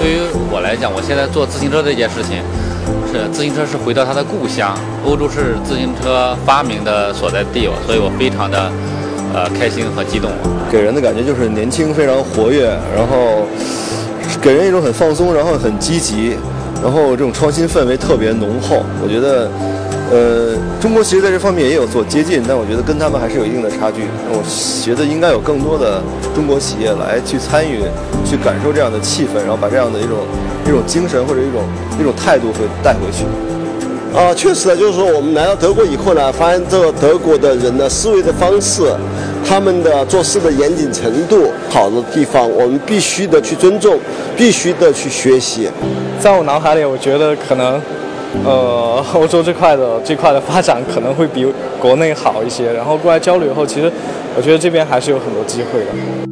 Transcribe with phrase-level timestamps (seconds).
[0.00, 0.16] 对于
[0.50, 2.40] 我来讲，我现在做自行车这件事情，
[3.12, 4.74] 是自行车是回到它的故乡，
[5.04, 8.72] 欧洲是自行车发明的所在地，所以我非常的
[9.34, 10.30] 呃开心和激动。
[10.72, 12.64] 给人的感觉就是年轻，非常活跃，
[12.96, 13.44] 然后
[14.40, 16.34] 给人一种很放松，然后很积极，
[16.82, 18.82] 然后这种创新氛围特别浓厚。
[19.04, 19.50] 我觉得。
[20.10, 24.02] 呃，中国其实在这方面也有做接近，但我觉得跟他们还是有一定的差距。
[24.28, 24.42] 我
[24.82, 26.02] 觉得应该有更多的
[26.34, 27.78] 中国企业来去参与，
[28.26, 30.18] 去感受这样的气氛，然后把这样的一种
[30.66, 31.62] 一种精神或者一种
[32.00, 33.22] 一种态度会带回去。
[34.12, 38.82] 啊，确实，就是说我们来到德国以后呢，发现这个德国的人的思维的方式，
[39.46, 43.96] 他们的做事的严谨程度，好的地方，我们必须的去尊重，
[44.36, 45.68] 必须的去学习。
[46.18, 47.80] 在我脑海里，我觉得可能。
[48.44, 51.46] 呃，欧洲这块的这块的发展可能会比
[51.80, 52.72] 国内好一些。
[52.72, 53.90] 然后过来交流以后，其实
[54.36, 56.29] 我觉得这边还是有很多机会的。